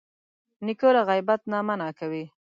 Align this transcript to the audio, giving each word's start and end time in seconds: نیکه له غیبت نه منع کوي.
نیکه 0.65 0.89
له 0.95 1.01
غیبت 1.09 1.41
نه 1.51 1.59
منع 1.67 1.89
کوي. 1.99 2.23